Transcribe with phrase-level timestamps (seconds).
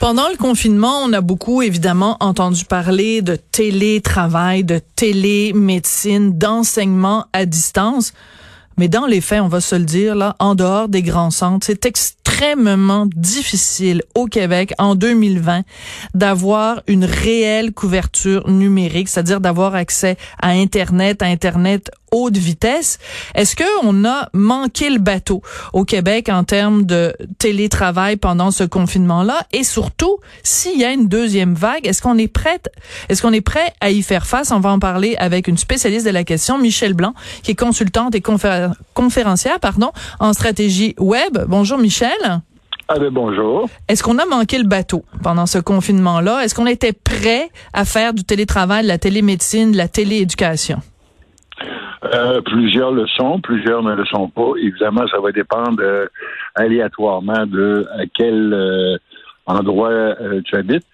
[0.00, 7.44] Pendant le confinement, on a beaucoup évidemment entendu parler de télétravail, de télémédecine, d'enseignement à
[7.44, 8.14] distance.
[8.78, 11.66] Mais dans les faits, on va se le dire, là, en dehors des grands centres,
[11.66, 11.84] c'est
[12.40, 15.62] extrêmement difficile au Québec en 2020
[16.14, 22.98] d'avoir une réelle couverture numérique, c'est-à-dire d'avoir accès à Internet, à Internet haute vitesse.
[23.34, 28.64] Est-ce que on a manqué le bateau au Québec en termes de télétravail pendant ce
[28.64, 29.46] confinement-là?
[29.52, 32.60] Et surtout, s'il y a une deuxième vague, est-ce qu'on est prêt
[33.08, 34.50] Est-ce qu'on est prêt à y faire face?
[34.50, 38.14] On va en parler avec une spécialiste de la question, Michel Blanc, qui est consultante
[38.14, 38.22] et
[38.94, 41.38] conférencière, pardon, en stratégie web.
[41.48, 42.10] Bonjour Michel.
[42.92, 43.68] Ah ben bonjour.
[43.86, 46.42] Est-ce qu'on a manqué le bateau pendant ce confinement-là?
[46.42, 50.78] Est-ce qu'on était prêt à faire du télétravail, de la télémédecine, de la télééducation?
[52.12, 54.54] Euh, plusieurs le sont, plusieurs ne le sont pas.
[54.60, 56.06] Évidemment, ça va dépendre euh,
[56.56, 58.98] aléatoirement de à quel euh,
[59.46, 60.86] endroit tu habites.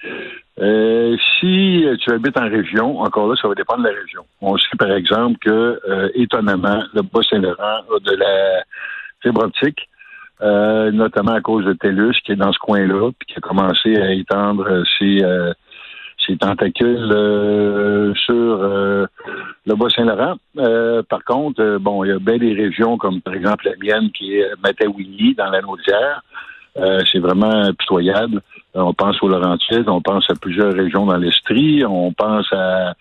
[1.40, 4.26] si tu habites en région, encore là, ça va dépendre de la région.
[4.42, 5.80] On sait, par exemple, que,
[6.14, 8.64] étonnamment, le Bas-Saint-Laurent a de la
[9.22, 9.88] fibre optique,
[10.40, 14.12] notamment à cause de TELUS, qui est dans ce coin-là, puis qui a commencé à
[14.12, 15.22] étendre ses
[16.26, 19.06] ses tentacules euh, sur euh,
[19.66, 20.36] le Bas-Saint-Laurent.
[20.58, 24.10] Euh, par contre, bon, il y a bien des régions comme par exemple la mienne
[24.10, 26.22] qui est Matawini dans la Naudière.
[27.10, 28.40] c'est vraiment pitoyable.
[28.74, 32.94] On pense aux Laurentides, on pense à plusieurs régions dans l'Estrie, on pense à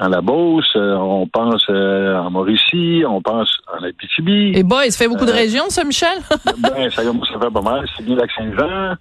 [0.00, 4.52] dans la Beauce, on pense en Mauricie, on pense en Abitibi.
[4.54, 6.18] Et bah, il se fait beaucoup de régions, ça, Michel?
[6.58, 7.86] ben, ça commence à faire pas mal.
[7.96, 8.96] C'est bien Lac-Saint-Jean.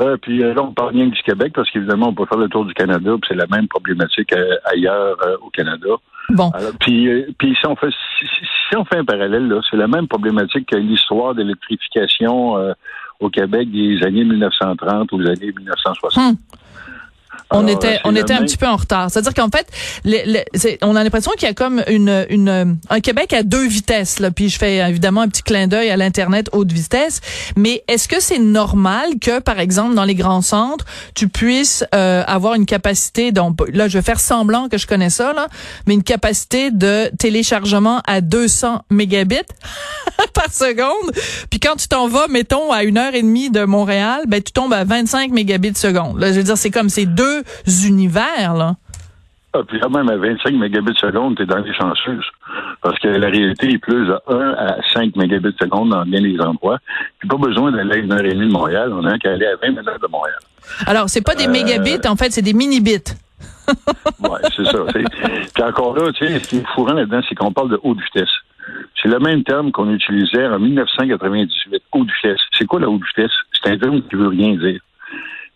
[0.00, 2.64] Euh, puis là, on parle bien du Québec parce qu'évidemment, on peut faire le tour
[2.64, 5.88] du Canada, puis c'est la même problématique euh, ailleurs euh, au Canada.
[6.30, 6.52] Bon.
[6.80, 10.68] puis, puis si on fait si, on fait un parallèle, là, c'est la même problématique
[10.68, 12.74] que l'histoire de l'électrification
[13.18, 16.36] au Québec des années 1930 ou des années 1960
[17.50, 19.10] on était on était un petit peu en retard.
[19.10, 19.66] C'est-à-dire qu'en fait,
[20.82, 24.18] on a l'impression qu'il y a comme une, une un Québec à deux vitesses.
[24.18, 24.30] Là.
[24.30, 27.20] Puis je fais évidemment un petit clin d'œil à l'internet haute vitesse.
[27.56, 30.84] Mais est-ce que c'est normal que, par exemple, dans les grands centres,
[31.14, 35.10] tu puisses euh, avoir une capacité, donc là je vais faire semblant que je connais
[35.10, 35.48] ça là,
[35.86, 39.36] mais une capacité de téléchargement à 200 mégabits
[40.34, 41.12] par seconde?
[41.50, 44.52] Puis quand tu t'en vas, mettons à une heure et demie de Montréal, ben tu
[44.52, 46.18] tombes à 25 mégabits seconde.
[46.18, 47.37] Là, je veux dire, c'est comme ces deux
[47.86, 48.76] univers, là.
[49.54, 52.24] Ah, puis quand même à 25 mégabits seconde, t'es dans les chanceuses.
[52.82, 56.38] Parce que la réalité est plus à 1 à 5 mégabits seconde dans bien les
[56.40, 56.78] endroits.
[57.18, 58.92] Puis pas besoin d'aller à une heure et demie de Montréal.
[58.92, 60.38] On a qu'à aller à 20 minutes de Montréal.
[60.86, 63.14] Alors, c'est pas des euh, mégabits, en fait, c'est des minibits.
[64.20, 64.78] oui, c'est ça.
[64.92, 67.98] Puis encore là, tu sais, ce qui est fourrant là-dedans, c'est qu'on parle de haute
[68.00, 68.30] vitesse.
[69.02, 72.40] C'est le même terme qu'on utilisait en 1998, haute vitesse.
[72.52, 73.32] C'est quoi la haute vitesse?
[73.52, 74.80] C'est un terme qui veut rien dire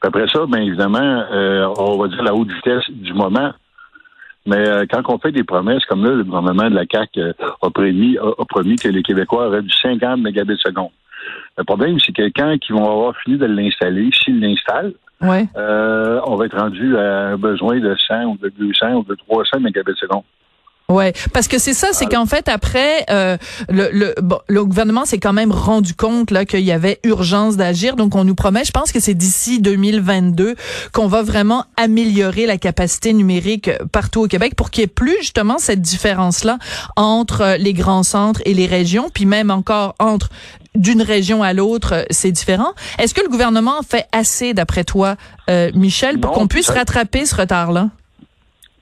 [0.05, 0.99] après ça, bien évidemment,
[1.33, 3.53] euh, on va dire la haute vitesse du moment.
[4.45, 7.33] Mais euh, quand on fait des promesses, comme là, le gouvernement de la CAQ euh,
[7.63, 10.91] a, promis, a, promis que les Québécois auraient du 50 mégabits seconde.
[11.57, 16.47] Le problème, c'est que quand ils vont avoir fini de l'installer, s'ils l'installent, on va
[16.47, 20.25] être rendu à un besoin de 100 ou de 200 ou de 300 mégabits seconde.
[20.89, 23.37] Ouais, parce que c'est ça, c'est qu'en fait après euh,
[23.71, 24.15] le le,
[24.47, 28.25] le gouvernement s'est quand même rendu compte là qu'il y avait urgence d'agir, donc on
[28.25, 30.55] nous promet, je pense que c'est d'ici 2022
[30.93, 35.17] qu'on va vraiment améliorer la capacité numérique partout au Québec pour qu'il y ait plus
[35.21, 36.59] justement cette différence là
[36.97, 40.29] entre les grands centres et les régions, puis même encore entre
[40.75, 42.73] d'une région à l'autre, c'est différent.
[42.99, 45.17] Est-ce que le gouvernement fait assez, d'après toi,
[45.51, 47.91] euh, Michel, pour qu'on puisse rattraper ce retard-là?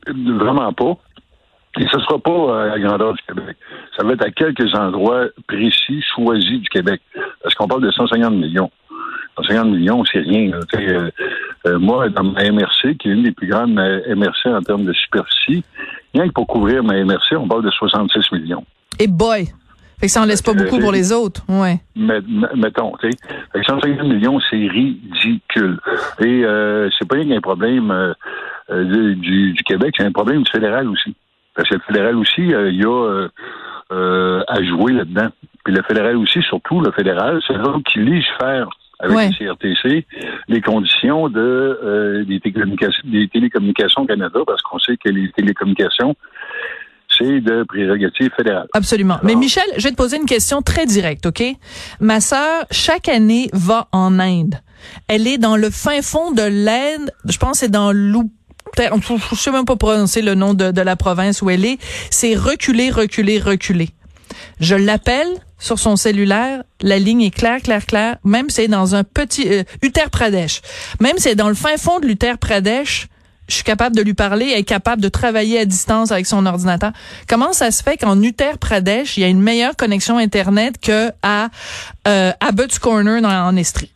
[0.06, 0.96] Vraiment pas.
[1.78, 3.56] Et ce ne sera pas euh, à la grandeur du Québec.
[3.96, 7.00] Ça va être à quelques endroits précis, choisis du Québec.
[7.42, 8.70] Parce qu'on parle de 150 millions.
[9.36, 10.50] 150 millions, c'est rien.
[10.74, 11.10] Euh,
[11.66, 14.92] euh, moi, dans ma MRC, qui est une des plus grandes MRC en termes de
[14.92, 15.62] superficie,
[16.12, 18.64] rien que pour couvrir ma MRC, on parle de 66 millions.
[18.98, 19.46] Et boy!
[20.00, 21.78] Fait que ça en laisse pas beaucoup pour les autres, ouais.
[21.94, 23.62] mettons, tu sais.
[23.62, 25.78] 150 millions, c'est ridicule.
[26.20, 28.14] Et euh, c'est pas rien qu'un problème
[28.70, 31.14] du, du Québec, c'est un problème du fédéral aussi.
[31.54, 33.28] Parce que le fédéral aussi, euh, il y a euh,
[33.92, 35.28] euh, à jouer là-dedans.
[35.64, 38.68] Puis le fédéral aussi, surtout le fédéral, c'est là qui légifère
[39.00, 40.06] avec le CRTC
[40.48, 46.14] les conditions de des, télécommunications, des télécommunications Canada, parce qu'on sait que les télécommunications,
[47.08, 48.68] c'est de prérogatives fédérales.
[48.74, 49.18] Absolument.
[49.22, 51.42] Mais Michel, je vais te poser une question très directe, OK?
[51.98, 54.56] Ma sœur, chaque année, va en Inde.
[55.08, 57.92] Elle est dans le fin fond de l'Inde, je pense que c'est dans
[58.78, 61.78] l'Ou je sais même pas prononcer le nom de, la province où elle est,
[62.10, 63.90] c'est reculer, reculer, reculer.
[64.60, 65.28] Je l'appelle
[65.58, 68.16] sur son cellulaire, la ligne est claire, claire, claire.
[68.24, 70.62] Même si c'est dans un petit euh, Uttar Pradesh,
[71.00, 73.08] même si c'est dans le fin fond de l'Uttar Pradesh,
[73.48, 76.46] je suis capable de lui parler, elle est capable de travailler à distance avec son
[76.46, 76.92] ordinateur.
[77.28, 81.10] Comment ça se fait qu'en Uttar Pradesh, il y a une meilleure connexion Internet que
[81.22, 81.48] à
[82.06, 83.92] euh, Abbott's Corner dans, en Estrie?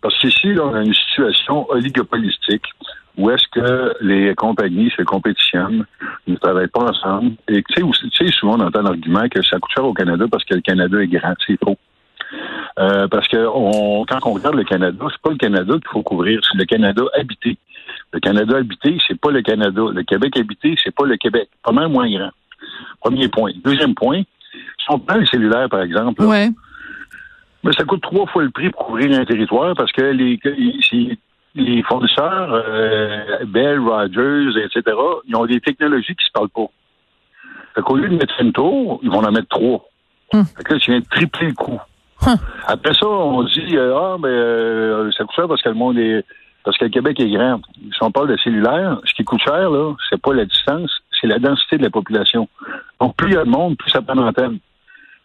[0.00, 2.62] Parce qu'ici, on a une situation oligopolistique
[3.18, 5.84] où est-ce que les compagnies se compétitionnent,
[6.28, 7.32] ne travaillent pas ensemble?
[7.48, 7.84] Et tu
[8.16, 11.02] sais, souvent on entend l'argument que ça coûte cher au Canada parce que le Canada
[11.02, 11.34] est grand.
[11.44, 11.76] C'est faux.
[12.78, 16.02] Euh, parce que on, quand on regarde le Canada, c'est pas le Canada qu'il faut
[16.02, 17.58] couvrir, c'est le Canada habité.
[18.12, 19.82] Le Canada habité, c'est pas le Canada.
[19.92, 21.48] Le Québec habité, c'est pas le Québec.
[21.64, 22.30] Pas mal moins grand.
[23.00, 23.50] Premier point.
[23.64, 24.22] Deuxième point,
[24.52, 26.50] si on prend le cellulaire, par exemple, ouais.
[27.64, 30.38] mais ça coûte trois fois le prix pour couvrir un territoire parce que les,
[31.58, 34.96] les fournisseurs, euh, Bell, Rogers, etc.,
[35.26, 36.66] ils ont des technologies qui se parlent pas.
[37.74, 39.84] Fait qu'au lieu de mettre une tour, ils vont en mettre trois.
[40.32, 40.44] Hum.
[40.44, 41.80] Fait que là, tu viens de tripler le coût.
[42.26, 42.36] Hum.
[42.66, 45.98] Après ça, on dit euh, Ah, mais euh, ça coûte cher parce que le monde
[45.98, 46.24] est
[46.64, 47.60] parce que le Québec est grand.
[47.76, 51.26] Si on parle de cellulaire, ce qui coûte cher, là, c'est pas la distance, c'est
[51.26, 52.48] la densité de la population.
[53.00, 54.58] Donc, plus il y a de monde, plus ça prend d'antenne.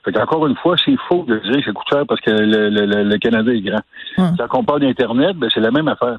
[0.04, 3.18] Fait qu'encore une fois, c'est faux de dire que ça coûte cher parce que le,
[3.18, 3.82] Canada est grand.
[4.18, 4.36] Hum.
[4.38, 6.18] Quand on parle d'Internet, ben, c'est la même affaire.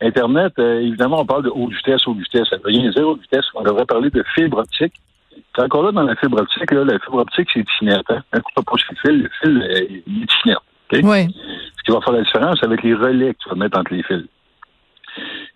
[0.00, 2.48] Internet, euh, évidemment, on parle de haute vitesse, haute vitesse.
[2.48, 3.44] Ça veut rien dire haute vitesse.
[3.54, 4.94] On devrait parler de fibre optique.
[5.54, 8.02] C'est encore là dans la fibre optique, là, la fibre optique, c'est itinérant.
[8.08, 8.22] Hein?
[8.32, 10.62] Un coup, pas le fil, le fil est itinérant.
[10.92, 11.34] Oui.
[11.78, 14.02] Ce qui va faire la différence avec les relais que tu vas mettre entre les
[14.02, 14.24] fils.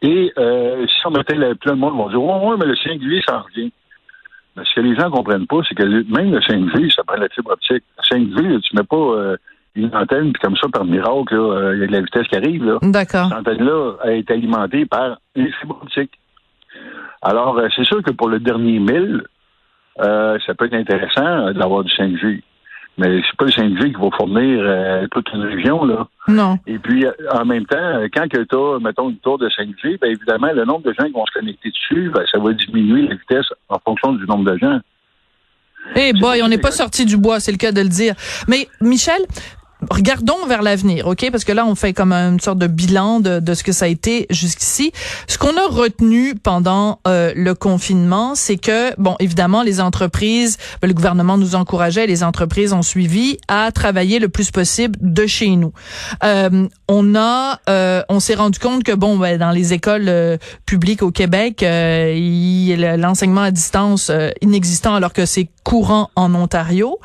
[0.02, 2.74] Et euh, si on mettait le, plein de monde va dire Oh, ouais, mais le
[2.74, 3.72] 5G, ça en revient.
[4.56, 7.16] Mais ce que les gens ne comprennent pas, c'est que même le 5G, ça prend
[7.16, 7.84] la fibre optique.
[7.98, 9.36] Le 5G, tu mets pas euh,
[9.74, 12.36] une antenne, puis comme ça, par miracle, euh, il y a de la vitesse qui
[12.36, 12.78] arrive.
[12.82, 13.28] D'accord.
[13.28, 16.12] Cette antenne-là est alimentée par une fibre optique.
[17.22, 19.24] Alors, c'est sûr que pour le dernier mille,
[19.96, 22.42] ça peut être intéressant d'avoir du 5G.
[22.96, 26.06] Mais c'est pas le syndicat qui va fournir euh, toute une région, là.
[26.28, 26.58] Non.
[26.66, 30.10] Et puis, euh, en même temps, quand tu as, mettons, une tour de 5G, bien
[30.10, 33.16] évidemment, le nombre de gens qui vont se connecter dessus, ben, ça va diminuer la
[33.16, 34.78] vitesse en fonction du nombre de gens.
[35.96, 38.14] Eh boy, on n'est pas sorti du bois, c'est le cas de le dire.
[38.48, 39.20] Mais Michel,
[39.90, 41.28] regardons vers l'avenir, OK?
[41.30, 43.86] Parce que là, on fait comme une sorte de bilan de, de ce que ça
[43.86, 44.92] a été jusqu'ici.
[45.28, 50.88] Ce qu'on a retenu pendant euh, le confinement, c'est que, bon, évidemment, les entreprises, ben,
[50.88, 55.56] le gouvernement nous encourageait, les entreprises ont suivi à travailler le plus possible de chez
[55.56, 55.72] nous.
[56.22, 60.36] Euh, on a, euh, on s'est rendu compte que, bon, ben, dans les écoles euh,
[60.66, 64.10] publiques au Québec, l'enseignement à distance
[64.40, 66.98] inexistant alors que c'est courant en Ontario.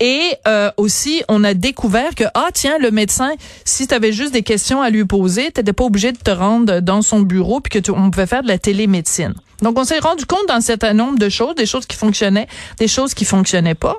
[0.00, 0.32] Et
[0.76, 3.30] aussi, on a découvert que ah tiens le médecin
[3.64, 6.30] si tu avais juste des questions à lui poser, tu n'étais pas obligé de te
[6.30, 9.34] rendre dans son bureau puis que pouvait faire de la télémédecine.
[9.62, 12.48] Donc on s'est rendu compte d'un certain nombre de choses, des choses qui fonctionnaient,
[12.78, 13.96] des choses qui fonctionnaient pas.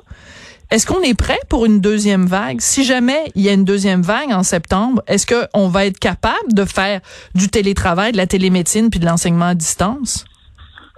[0.71, 2.59] Est-ce qu'on est prêt pour une deuxième vague?
[2.59, 6.53] Si jamais il y a une deuxième vague en septembre, est-ce qu'on va être capable
[6.53, 7.01] de faire
[7.35, 10.25] du télétravail, de la télémédecine puis de l'enseignement à distance?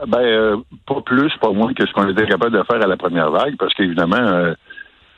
[0.08, 0.58] Ben, euh,
[0.88, 3.56] pas plus, pas moins que ce qu'on était capable de faire à la première vague,
[3.58, 4.54] parce qu'évidemment, euh,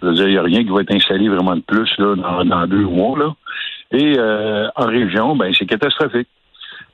[0.02, 3.18] il n'y a rien qui va être installé vraiment de plus là, dans, deux mois.
[3.18, 3.36] Là.
[3.92, 6.28] Et euh, en région, ben c'est catastrophique.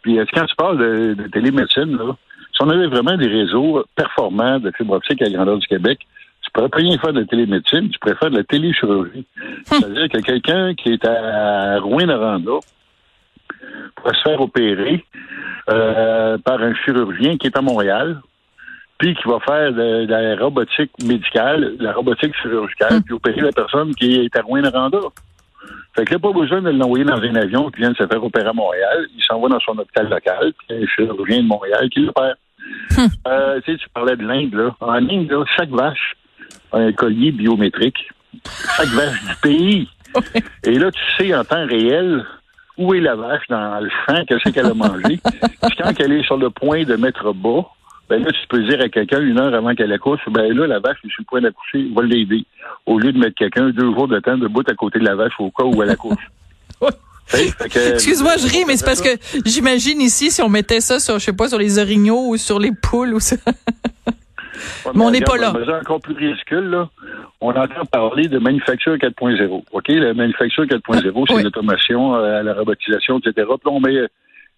[0.01, 2.15] Puis quand tu parles de, télémédecine, là,
[2.53, 5.99] si on avait vraiment des réseaux performants de fibre optique à la grandeur du Québec,
[6.41, 9.25] tu pourrais pas rien faire de télémédecine, tu pourrais faire de la téléchirurgie.
[9.71, 9.79] Hum.
[9.79, 12.59] C'est-à-dire que quelqu'un qui est à Rouen-Noranda
[13.95, 15.03] pourrait se faire opérer
[15.69, 18.21] euh, par un chirurgien qui est à Montréal,
[19.11, 23.93] qui va faire de, la robotique médicale, de la robotique chirurgicale, puis opérer la personne
[23.95, 24.99] qui est à Rouen-Noranda.
[25.95, 28.23] Fait que là, pas besoin de l'envoyer dans un avion qui vient de se faire
[28.23, 29.07] opérer à Montréal.
[29.15, 32.35] Il s'en va dans son hôpital local, puis un chirurgien de Montréal qui l'opère.
[32.97, 33.07] Hum.
[33.27, 34.75] Euh, tu sais, tu parlais de l'Inde, là.
[34.79, 36.15] En Inde, là, chaque vache
[36.71, 38.09] a un collier biométrique.
[38.77, 39.89] Chaque vache du pays.
[40.63, 42.25] Et là, tu sais en temps réel
[42.77, 45.19] où est la vache dans le champ, qu'est-ce qu'elle a mangé.
[45.19, 47.65] Puis quand elle est sur le point de mettre bas,
[48.09, 50.79] ben là, tu peux dire à quelqu'un une heure avant qu'elle accouche, ben là, la
[50.79, 52.45] vache est sur le point d'accoucher, va l'aider.
[52.85, 55.33] Au lieu de mettre quelqu'un deux jours de temps debout à côté de la vache
[55.39, 56.29] au cas où elle accouche.
[57.33, 59.09] Excuse-moi, je ris, mais c'est parce que
[59.45, 62.59] j'imagine ici, si on mettait ça sur, je sais pas, sur les orignaux ou sur
[62.59, 63.37] les poules ou ça.
[64.93, 65.53] mais, on n'est pas là.
[65.53, 66.89] C'est encore plus ridicule, là.
[67.39, 69.63] On entend parler de manufacture 4.0.
[69.71, 69.87] OK?
[69.87, 73.47] La manufacture 4.0, c'est l'automation, euh, la robotisation, etc.
[73.47, 74.07] Puis on met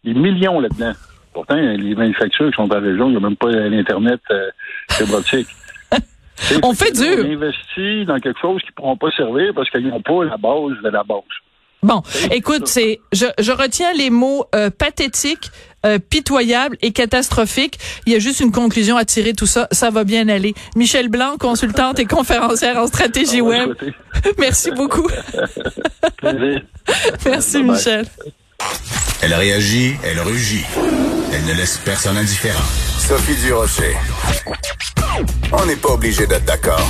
[0.04, 0.94] des millions là-dedans.
[1.36, 4.50] Pourtant, les manufactures qui sont dans la région, il n'y a même pas l'Internet euh,
[4.92, 5.20] fibre
[6.64, 7.26] on fait dur.
[7.26, 10.38] On investit dans quelque chose qui ne pourront pas servir parce qu'ils n'ont pas la
[10.38, 11.20] base de la base.
[11.84, 12.02] Bon,
[12.32, 15.52] écoute, c'est je, je retiens les mots euh, pathétiques,
[15.86, 17.80] euh, pitoyable et catastrophique.
[18.06, 19.68] Il y a juste une conclusion à tirer tout ça.
[19.72, 20.54] Ça va bien aller.
[20.78, 23.74] Michel Blanc, consultante et conférencière en stratégie web.
[24.40, 25.10] Merci beaucoup.
[27.26, 28.06] Merci, Michel.
[29.22, 30.66] Elle réagit, elle rugit.
[31.34, 32.64] Elle ne laisse personne indifférent.
[33.00, 33.96] Sophie Durocher.
[35.52, 36.88] On n'est pas obligé d'être d'accord.